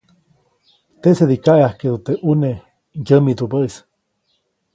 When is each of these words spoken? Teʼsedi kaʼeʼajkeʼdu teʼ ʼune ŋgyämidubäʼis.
Teʼsedi 1.01 1.35
kaʼeʼajkeʼdu 1.43 1.97
teʼ 2.05 2.19
ʼune 2.23 2.51
ŋgyämidubäʼis. 2.99 3.75